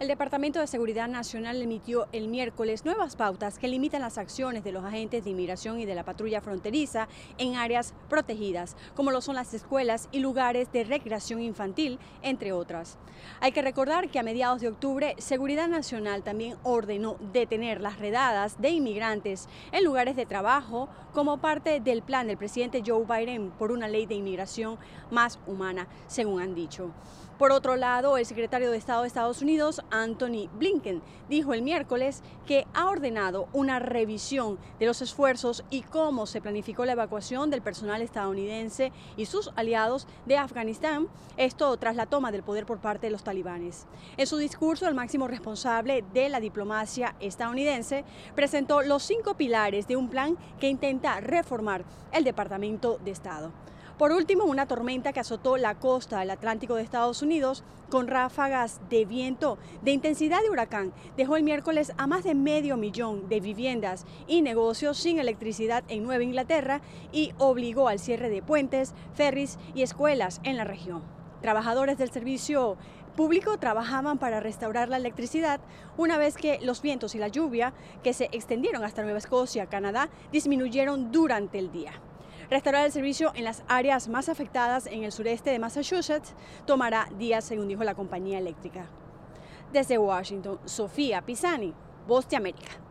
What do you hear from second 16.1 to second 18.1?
también ordenó detener las